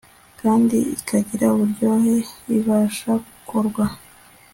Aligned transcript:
kandi 0.41 0.77
ikagira 0.95 1.45
uburyohe 1.55 2.15
ibasha 2.55 3.11
gukorwa 3.25 3.85